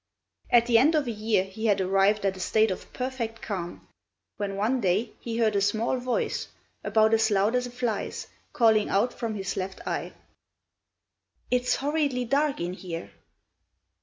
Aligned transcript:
At 0.49 0.65
the 0.65 0.79
end 0.79 0.95
of 0.95 1.05
a 1.05 1.11
year 1.11 1.43
he 1.43 1.67
had 1.67 1.79
arrived 1.79 2.25
at 2.25 2.35
a 2.35 2.39
state 2.39 2.71
of 2.71 2.91
perfect 2.91 3.39
calm, 3.39 3.87
when 4.37 4.55
one 4.55 4.81
day 4.81 5.11
he 5.19 5.37
heard 5.37 5.55
a 5.55 5.61
small 5.61 5.99
voice, 5.99 6.47
about 6.83 7.13
as 7.13 7.29
loud 7.29 7.53
as 7.55 7.67
a 7.67 7.69
fly's, 7.69 8.25
calling 8.51 8.89
out 8.89 9.13
from 9.13 9.35
his 9.35 9.55
left 9.55 9.79
eye: 9.87 10.13
"It's 11.51 11.75
horridly 11.75 12.25
dark 12.25 12.59
in 12.59 12.73
here." 12.73 13.11